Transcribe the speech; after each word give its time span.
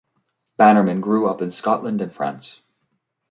Bannerman 0.57 0.99
grew 0.99 1.29
up 1.29 1.43
in 1.43 1.51
Scotland 1.51 2.01
and 2.01 2.11
France. 2.11 2.63